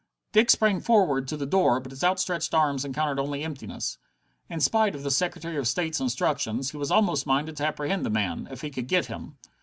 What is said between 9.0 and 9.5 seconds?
him!